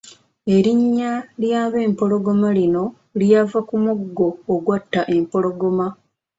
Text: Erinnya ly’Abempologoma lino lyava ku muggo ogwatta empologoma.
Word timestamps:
Erinnya 0.55 1.11
ly’Abempologoma 1.41 2.49
lino 2.57 2.85
lyava 3.19 3.59
ku 3.67 3.75
muggo 3.83 4.27
ogwatta 4.53 5.01
empologoma. 5.15 5.87